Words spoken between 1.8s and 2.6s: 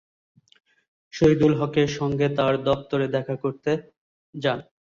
সঙ্গে তাঁর